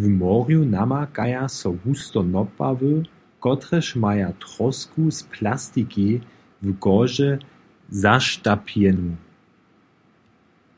W 0.00 0.04
morju 0.18 0.60
namakaja 0.74 1.40
so 1.54 1.70
husto 1.86 2.22
nopawy, 2.34 2.90
kotrež 3.46 3.88
maja 4.04 4.28
trosku 4.44 5.06
z 5.16 5.26
plastiki 5.32 6.06
w 6.66 6.76
koži 6.84 7.28
zaštapjenu. 8.04 9.10